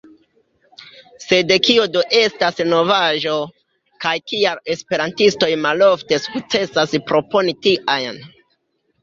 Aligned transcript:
Sed 1.25 1.51
kio 1.67 1.83
do 1.95 2.01
estas 2.19 2.61
novaĵo, 2.69 3.35
kaj 4.07 4.15
kial 4.33 4.63
esperantistoj 4.77 5.51
malofte 5.67 6.21
sukcesas 6.25 6.99
proponi 7.13 7.57
tiajn? 7.69 8.21